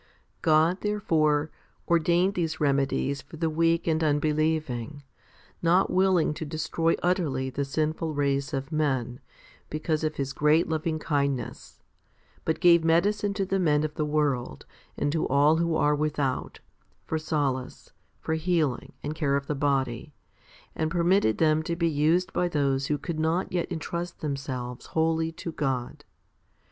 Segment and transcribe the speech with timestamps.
[0.01, 0.09] 6.
[0.41, 1.51] God, there fore,
[1.87, 5.03] ordained these remedies for the weak and unbelieving,
[5.61, 9.19] not willing to destroy utterly the sinful race of men,
[9.69, 11.83] because of His great loving kindness,
[12.45, 14.65] but gave medicine to the men of the world,
[14.97, 16.61] and to all who are without,
[17.05, 17.91] for solace,
[18.25, 20.15] and healing, and care of the body,
[20.75, 25.31] and permitted them to be used by those who could not yet entrust themselves wholly
[25.33, 26.05] to God.